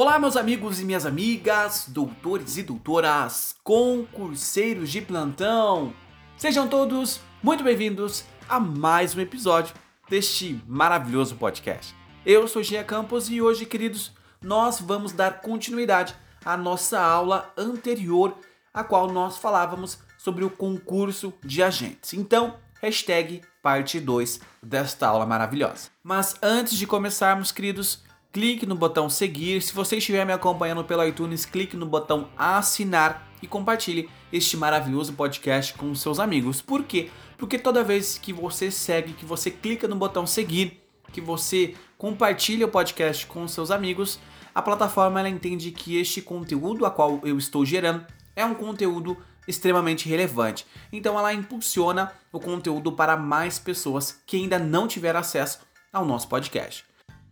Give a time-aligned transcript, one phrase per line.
[0.00, 5.92] Olá, meus amigos e minhas amigas, doutores e doutoras, concurseiros de plantão.
[6.36, 9.74] Sejam todos muito bem-vindos a mais um episódio
[10.08, 11.96] deste maravilhoso podcast.
[12.24, 18.38] Eu sou Gia Campos e hoje, queridos, nós vamos dar continuidade à nossa aula anterior,
[18.72, 22.14] a qual nós falávamos sobre o concurso de agentes.
[22.14, 25.88] Então, hashtag parte 2 desta aula maravilhosa.
[26.04, 29.62] Mas antes de começarmos, queridos, clique no botão seguir.
[29.62, 35.12] Se você estiver me acompanhando pelo iTunes, clique no botão assinar e compartilhe este maravilhoso
[35.12, 36.60] podcast com seus amigos.
[36.60, 37.10] Por quê?
[37.36, 42.66] Porque toda vez que você segue, que você clica no botão seguir, que você compartilha
[42.66, 44.18] o podcast com seus amigos,
[44.54, 49.16] a plataforma ela entende que este conteúdo a qual eu estou gerando é um conteúdo
[49.46, 50.66] extremamente relevante.
[50.92, 55.60] Então ela impulsiona o conteúdo para mais pessoas que ainda não tiveram acesso
[55.92, 56.87] ao nosso podcast.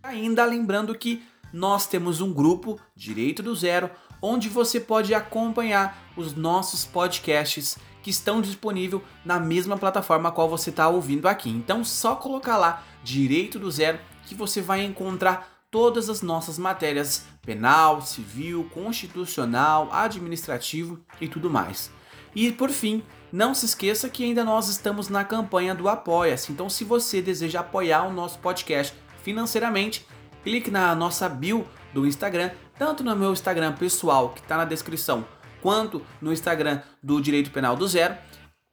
[0.06, 3.90] Ainda lembrando que nós temos um grupo Direito do Zero
[4.22, 10.48] onde você pode acompanhar os nossos podcasts que estão disponíveis na mesma plataforma a qual
[10.48, 11.50] você está ouvindo aqui.
[11.50, 17.26] Então só colocar lá Direito do Zero que você vai encontrar todas as nossas matérias
[17.42, 21.90] penal, civil, constitucional, administrativo e tudo mais.
[22.32, 26.52] E por fim, não se esqueça que ainda nós estamos na campanha do Apoia-se.
[26.52, 28.94] Então, se você deseja apoiar o nosso podcast
[29.26, 30.06] financeiramente,
[30.44, 35.26] clique na nossa bio do Instagram, tanto no meu Instagram pessoal, que está na descrição,
[35.60, 38.16] quanto no Instagram do Direito Penal do Zero,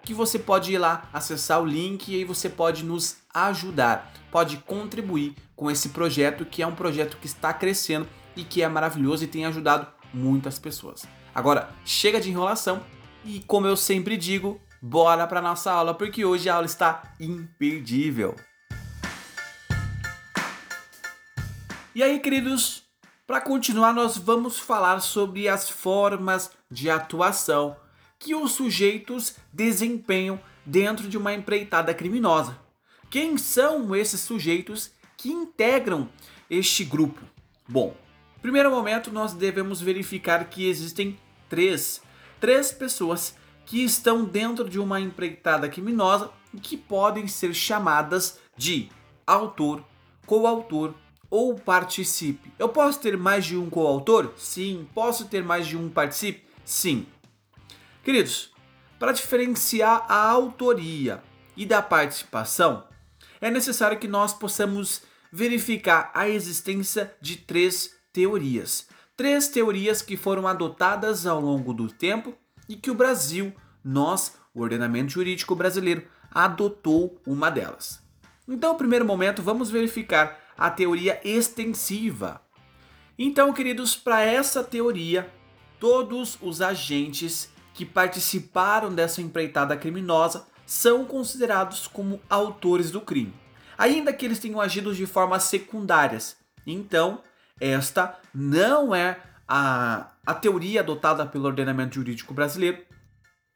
[0.03, 4.57] que você pode ir lá, acessar o link e aí você pode nos ajudar, pode
[4.57, 9.23] contribuir com esse projeto, que é um projeto que está crescendo e que é maravilhoso
[9.23, 11.01] e tem ajudado muitas pessoas.
[11.33, 12.83] Agora, chega de enrolação
[13.25, 18.35] e como eu sempre digo, bora para nossa aula porque hoje a aula está imperdível.
[21.95, 22.81] E aí, queridos,
[23.27, 27.75] para continuar, nós vamos falar sobre as formas de atuação
[28.17, 32.57] que os sujeitos desempenham dentro de uma empreitada criminosa.
[33.11, 36.09] Quem são esses sujeitos que integram
[36.49, 37.21] este grupo?
[37.69, 37.95] Bom,
[38.41, 41.15] primeiro momento nós devemos verificar que existem
[41.47, 42.01] três,
[42.39, 43.37] três pessoas
[43.67, 48.89] que estão dentro de uma empreitada criminosa que podem ser chamadas de
[49.27, 49.85] autor,
[50.25, 50.95] coautor
[51.33, 52.53] ou participe.
[52.59, 54.33] Eu posso ter mais de um coautor?
[54.37, 54.87] Sim.
[54.93, 56.43] Posso ter mais de um participe?
[56.63, 57.07] Sim.
[58.03, 58.51] Queridos,
[58.99, 61.23] para diferenciar a autoria
[61.57, 62.83] e da participação,
[63.41, 65.01] é necessário que nós possamos
[65.31, 68.87] verificar a existência de três teorias.
[69.17, 72.35] Três teorias que foram adotadas ao longo do tempo
[72.69, 73.51] e que o Brasil,
[73.83, 78.03] nós, o ordenamento jurídico brasileiro, adotou uma delas.
[78.47, 82.41] Então, no primeiro momento, vamos verificar a teoria extensiva.
[83.17, 85.31] Então, queridos, para essa teoria,
[85.79, 93.33] todos os agentes que participaram dessa empreitada criminosa são considerados como autores do crime,
[93.77, 96.37] ainda que eles tenham agido de formas secundárias.
[96.65, 97.21] Então,
[97.59, 102.83] esta não é a, a teoria adotada pelo ordenamento jurídico brasileiro.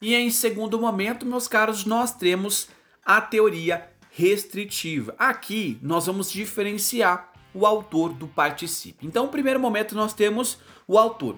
[0.00, 2.68] E em segundo momento, meus caros, nós temos
[3.04, 5.14] a teoria restritiva.
[5.16, 9.06] Aqui nós vamos diferenciar o autor do participe.
[9.06, 10.58] Então, no primeiro momento, nós temos
[10.88, 11.36] o autor.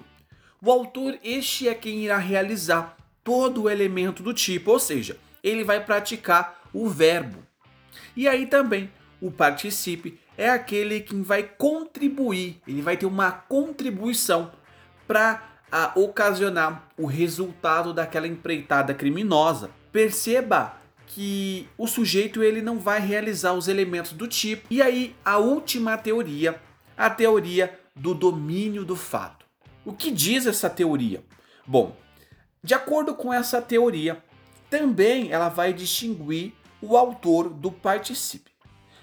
[0.59, 5.63] O autor, este é quem irá realizar todo o elemento do tipo, ou seja, ele
[5.63, 7.43] vai praticar o verbo.
[8.15, 8.91] E aí também
[9.21, 14.51] o participe é aquele que vai contribuir, ele vai ter uma contribuição
[15.07, 15.43] para
[15.95, 19.69] ocasionar o resultado daquela empreitada criminosa.
[19.91, 20.80] Perceba
[21.13, 24.67] que o sujeito ele não vai realizar os elementos do tipo.
[24.69, 26.61] E aí a última teoria,
[26.97, 29.45] a teoria do domínio do fato.
[29.83, 31.23] O que diz essa teoria?
[31.67, 31.97] Bom,
[32.63, 34.23] de acordo com essa teoria,
[34.69, 38.51] também ela vai distinguir o autor do participe.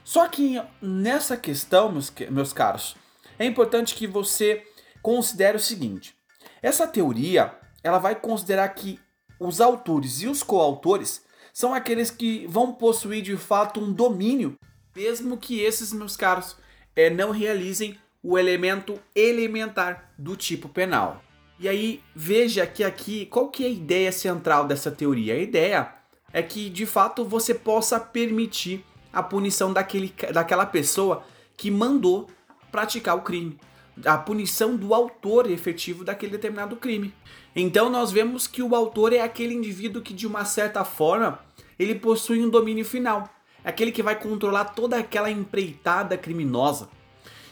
[0.02, 2.96] Só que nessa questão, meus, meus caros,
[3.38, 4.64] é importante que você
[5.02, 6.14] considere o seguinte:
[6.62, 7.54] essa teoria
[7.84, 8.98] ela vai considerar que
[9.38, 11.27] os autores e os coautores
[11.58, 14.56] são aqueles que vão possuir de fato um domínio,
[14.94, 16.56] mesmo que esses, meus caros,
[16.94, 21.20] é, não realizem o elemento elementar do tipo penal.
[21.58, 25.34] E aí, veja que aqui, qual que é a ideia central dessa teoria?
[25.34, 25.92] A ideia
[26.32, 31.24] é que, de fato, você possa permitir a punição daquele, daquela pessoa
[31.56, 32.28] que mandou
[32.70, 33.58] praticar o crime.
[34.06, 37.12] A punição do autor efetivo daquele determinado crime.
[37.56, 41.47] Então, nós vemos que o autor é aquele indivíduo que, de uma certa forma,
[41.78, 43.28] ele possui um domínio final.
[43.64, 46.88] É aquele que vai controlar toda aquela empreitada criminosa.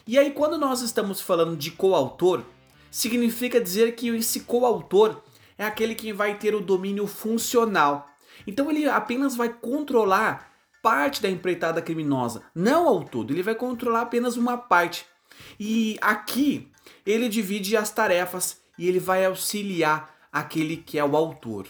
[0.06, 2.42] E aí, quando nós estamos falando de coautor,
[2.90, 5.20] significa dizer que esse coautor
[5.58, 8.08] é aquele que vai ter o domínio funcional.
[8.46, 10.52] Então ele apenas vai controlar
[10.82, 15.04] parte da empreitada criminosa, não ao todo, ele vai controlar apenas uma parte.
[15.58, 16.70] E aqui
[17.04, 21.66] ele divide as tarefas e ele vai auxiliar aquele que é o autor.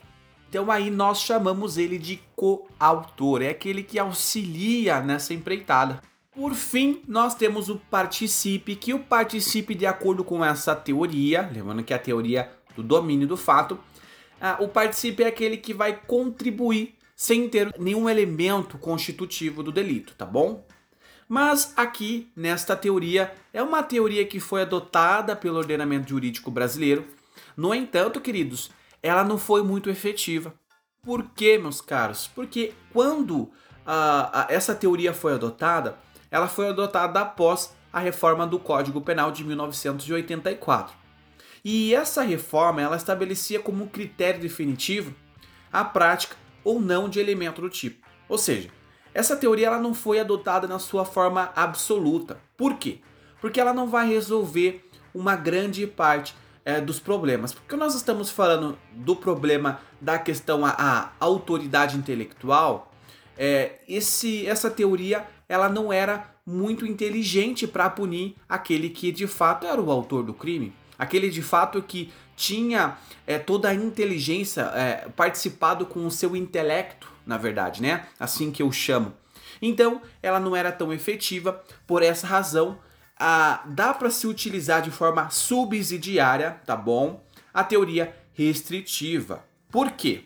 [0.57, 6.01] Então aí nós chamamos ele de coautor, é aquele que auxilia nessa empreitada.
[6.35, 11.85] Por fim, nós temos o participe, que o participe de acordo com essa teoria, lembrando
[11.85, 13.79] que é a teoria do domínio do fato,
[14.41, 20.15] ah, o participe é aquele que vai contribuir sem ter nenhum elemento constitutivo do delito,
[20.17, 20.67] tá bom?
[21.29, 27.05] Mas aqui, nesta teoria, é uma teoria que foi adotada pelo ordenamento jurídico brasileiro.
[27.55, 28.71] No entanto, queridos,
[29.03, 30.55] ela não foi muito efetiva.
[31.03, 32.27] Por quê, meus caros?
[32.35, 35.97] Porque quando uh, essa teoria foi adotada,
[36.31, 40.95] ela foi adotada após a reforma do Código Penal de 1984.
[41.65, 45.15] E essa reforma ela estabelecia como critério definitivo
[45.73, 48.07] a prática ou não de elemento do tipo.
[48.29, 48.69] Ou seja,
[49.15, 52.39] essa teoria ela não foi adotada na sua forma absoluta.
[52.57, 53.01] Por quê?
[53.41, 56.35] Porque ela não vai resolver uma grande parte
[56.67, 57.55] é, dos problemas.
[57.55, 62.93] Porque nós estamos falando do problema da questão à autoridade intelectual,
[63.39, 69.65] é, esse, essa teoria ela não era muito inteligente para punir aquele que de fato
[69.65, 70.73] era o autor do crime.
[70.99, 77.17] Aquele de fato que tinha é, toda a inteligência é, participado com o seu intelecto
[77.25, 78.07] na verdade, né?
[78.19, 79.13] Assim que eu chamo.
[79.61, 82.79] Então, ela não era tão efetiva, por essa razão,
[83.19, 87.25] a, dá para se utilizar de forma subsidiária, tá bom?
[87.53, 89.45] A teoria restritiva.
[89.71, 90.25] Por quê?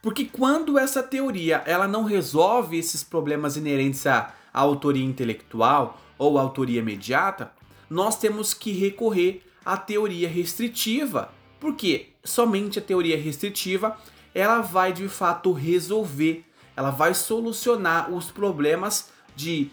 [0.00, 6.38] Porque quando essa teoria ela não resolve esses problemas inerentes à, à autoria intelectual ou
[6.38, 7.52] à autoria imediata,
[7.90, 11.30] nós temos que recorrer à teoria restritiva.
[11.60, 13.98] Porque somente a teoria restritiva
[14.34, 16.44] ela vai de fato resolver,
[16.76, 19.70] ela vai solucionar os problemas de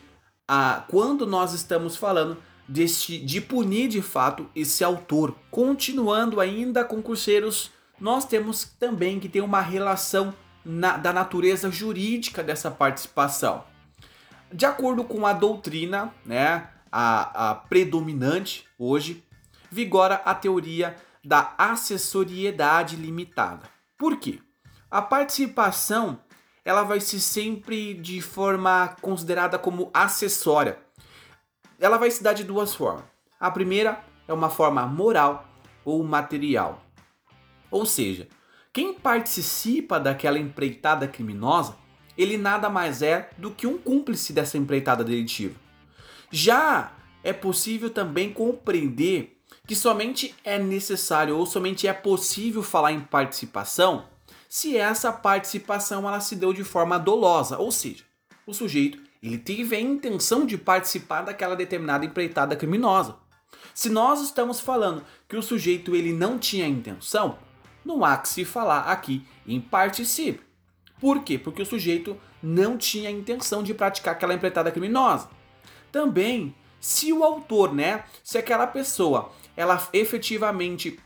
[0.47, 2.37] a, quando nós estamos falando
[2.67, 5.35] deste, de punir de fato esse autor.
[5.51, 10.33] Continuando ainda, concurseiros, nós temos também que ter uma relação
[10.63, 13.63] na, da natureza jurídica dessa participação.
[14.51, 19.23] De acordo com a doutrina, né, a, a predominante hoje,
[19.71, 23.63] vigora a teoria da assessoriedade limitada.
[23.97, 24.39] Por quê?
[24.89, 26.19] A participação
[26.65, 30.79] ela vai ser sempre de forma considerada como acessória.
[31.79, 33.05] Ela vai se dar de duas formas.
[33.39, 35.47] A primeira é uma forma moral
[35.85, 36.81] ou material.
[37.69, 38.27] Ou seja,
[38.73, 41.75] quem participa daquela empreitada criminosa,
[42.17, 45.59] ele nada mais é do que um cúmplice dessa empreitada delitiva.
[46.31, 53.01] Já é possível também compreender que somente é necessário ou somente é possível falar em
[53.01, 54.14] participação
[54.55, 58.05] se essa participação ela se deu de forma dolosa, ou seja,
[58.47, 63.17] o sujeito ele teve a intenção de participar daquela determinada empreitada criminosa.
[63.73, 67.37] Se nós estamos falando que o sujeito ele não tinha intenção,
[67.83, 70.41] não há que se falar aqui em participe.
[71.01, 71.37] Por quê?
[71.37, 75.27] Porque o sujeito não tinha intenção de praticar aquela empreitada criminosa.
[75.91, 80.97] Também, se o autor, né, se aquela pessoa, ela efetivamente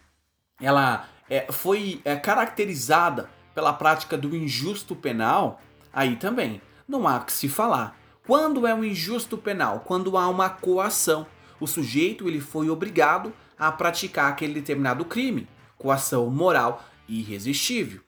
[0.62, 7.32] ela é, foi é, caracterizada pela prática do injusto penal, aí também não há que
[7.32, 7.98] se falar.
[8.25, 9.82] Quando é um injusto penal?
[9.86, 11.25] Quando há uma coação.
[11.60, 18.01] O sujeito ele foi obrigado a praticar aquele determinado crime, coação moral irresistível.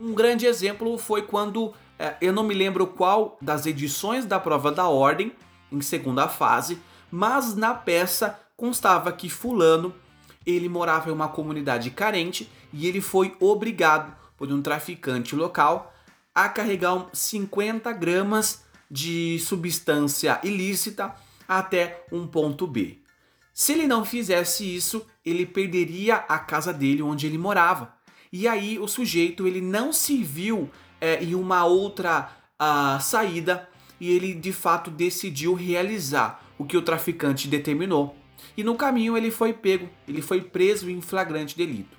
[0.00, 4.70] Um grande exemplo foi quando é, eu não me lembro qual das edições da prova
[4.70, 5.32] da ordem,
[5.72, 9.94] em segunda fase, mas na peça constava que fulano
[10.46, 15.92] ele morava em uma comunidade carente e ele foi obrigado por um traficante local
[16.34, 21.14] a carregar 50 gramas de substância ilícita
[21.46, 22.98] até um ponto B.
[23.52, 27.92] Se ele não fizesse isso, ele perderia a casa dele onde ele morava.
[28.32, 32.30] E aí o sujeito ele não se viu é, em uma outra
[32.60, 33.68] uh, saída
[34.00, 38.16] e ele de fato decidiu realizar o que o traficante determinou.
[38.56, 41.96] E no caminho ele foi pego, ele foi preso em flagrante delito.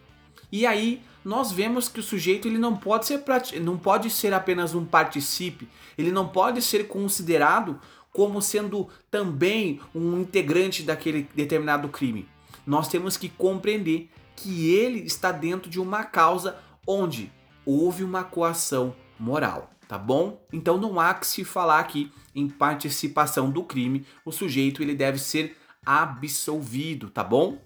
[0.52, 3.24] E aí nós vemos que o sujeito ele não pode ser
[3.62, 7.80] não pode ser apenas um participe, ele não pode ser considerado
[8.12, 12.28] como sendo também um integrante daquele determinado crime.
[12.66, 16.58] Nós temos que compreender que ele está dentro de uma causa
[16.88, 17.32] onde
[17.66, 20.42] houve uma coação moral, tá bom?
[20.52, 25.20] Então não há que se falar aqui em participação do crime, o sujeito ele deve
[25.20, 27.62] ser absolvido, tá bom?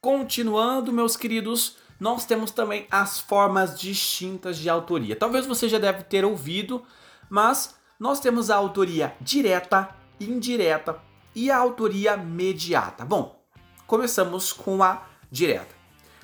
[0.00, 5.14] Continuando, meus queridos, nós temos também as formas distintas de autoria.
[5.14, 6.82] Talvez você já deve ter ouvido,
[7.30, 10.98] mas nós temos a autoria direta, indireta
[11.32, 13.04] e a autoria mediata.
[13.04, 13.40] Bom,
[13.86, 15.72] começamos com a direta.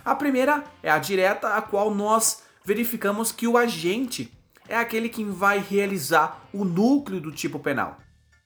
[0.04, 4.36] A primeira é a direta, a qual nós verificamos que o agente
[4.68, 7.98] é aquele que vai realizar o núcleo do tipo penal.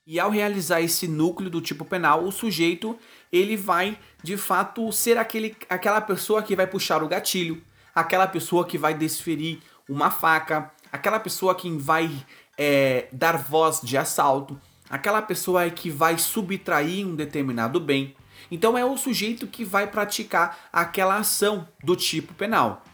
[0.07, 2.99] E ao realizar esse núcleo do tipo penal, o sujeito
[3.33, 7.63] ele vai de fato ser aquele, aquela pessoa que vai puxar o gatilho,
[7.95, 12.11] aquela pessoa que vai desferir uma faca, aquela pessoa que vai
[12.59, 18.15] é, dar voz de assalto, aquela pessoa que vai subtrair um determinado bem.
[18.51, 22.85] Então é o sujeito que vai praticar aquela ação do tipo penal.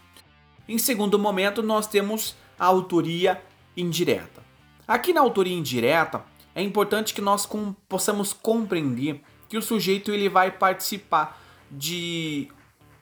[0.68, 3.42] Em segundo momento, nós temos a autoria
[3.76, 4.42] indireta.
[4.86, 6.22] Aqui na autoria indireta,
[6.54, 11.40] é importante que nós com, possamos compreender que o sujeito ele vai participar
[11.70, 12.48] de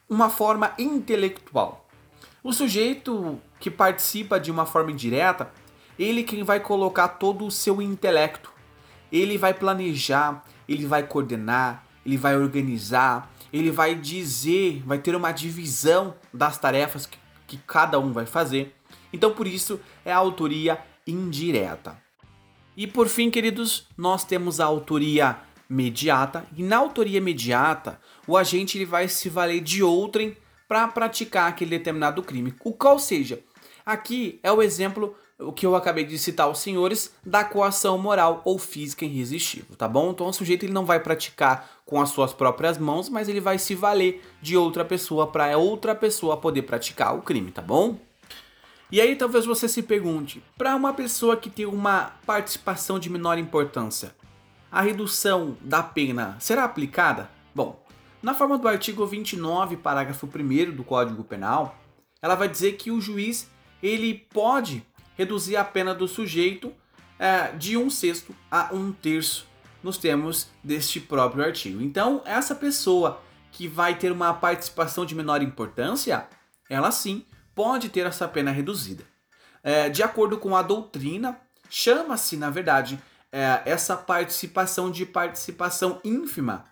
[0.08, 1.86] uma forma intelectual.
[2.42, 5.50] O sujeito que participa de uma forma indireta,
[5.98, 8.52] ele quem vai colocar todo o seu intelecto.
[9.10, 15.32] Ele vai planejar, ele vai coordenar, ele vai organizar, ele vai dizer, vai ter uma
[15.32, 18.74] divisão das tarefas que, que cada um vai fazer.
[19.12, 22.00] Então, por isso, é a autoria indireta.
[22.76, 25.38] E por fim, queridos, nós temos a autoria
[25.68, 26.46] mediata.
[26.56, 30.36] E na autoria mediata, o agente ele vai se valer de outrem
[30.68, 32.54] para praticar aquele determinado crime.
[32.64, 33.40] O qual seja,
[33.84, 38.40] aqui é o exemplo o que eu acabei de citar aos senhores da coação moral
[38.44, 40.10] ou física irresistível, tá bom?
[40.10, 43.58] Então o sujeito ele não vai praticar com as suas próprias mãos, mas ele vai
[43.58, 47.98] se valer de outra pessoa para outra pessoa poder praticar o crime, tá bom?
[48.90, 53.36] E aí talvez você se pergunte, para uma pessoa que tem uma participação de menor
[53.36, 54.14] importância,
[54.70, 57.30] a redução da pena será aplicada?
[57.54, 57.84] Bom,
[58.22, 61.78] na forma do artigo 29, parágrafo 1 do Código Penal,
[62.20, 63.48] ela vai dizer que o juiz
[63.82, 64.84] ele pode
[65.16, 66.72] reduzir a pena do sujeito
[67.18, 69.46] é, de um sexto a um terço
[69.82, 71.80] nos termos deste próprio artigo.
[71.80, 76.26] Então, essa pessoa que vai ter uma participação de menor importância,
[76.68, 79.04] ela sim pode ter essa pena reduzida.
[79.62, 82.98] É, de acordo com a doutrina, chama-se, na verdade,
[83.36, 86.64] é, essa participação de participação ínfima.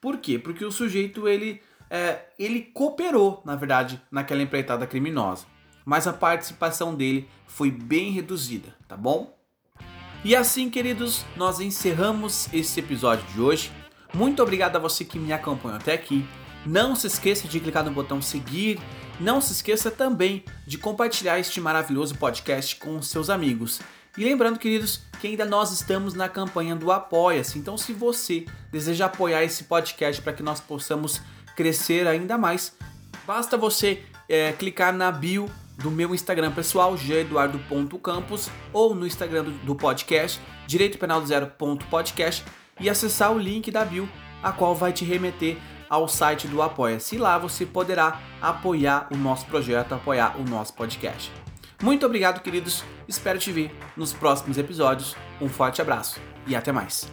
[0.00, 0.36] Por quê?
[0.36, 5.46] Porque o sujeito ele, é, ele cooperou, na verdade, naquela empreitada criminosa.
[5.84, 9.32] Mas a participação dele foi bem reduzida, tá bom?
[10.24, 13.70] E assim, queridos, nós encerramos esse episódio de hoje.
[14.12, 16.26] Muito obrigado a você que me acompanhou até aqui.
[16.66, 18.80] Não se esqueça de clicar no botão seguir
[19.20, 23.80] não se esqueça também de compartilhar este maravilhoso podcast com seus amigos.
[24.18, 27.56] E lembrando, queridos, que ainda nós estamos na campanha do Apoia-se.
[27.56, 31.22] Então, se você deseja apoiar esse podcast para que nós possamos
[31.54, 32.76] crescer ainda mais,
[33.24, 39.50] basta você é, clicar na bio do meu Instagram pessoal, geduardo.campos, ou no Instagram do,
[39.52, 41.22] do podcast, direito penal
[42.80, 44.08] e acessar o link da bio,
[44.42, 45.56] a qual vai te remeter
[45.88, 47.16] ao site do Apoia-se.
[47.16, 51.30] Lá você poderá apoiar o nosso projeto, apoiar o nosso podcast.
[51.82, 52.82] Muito obrigado, queridos.
[53.06, 55.16] Espero te ver nos próximos episódios.
[55.40, 57.08] Um forte abraço e até mais.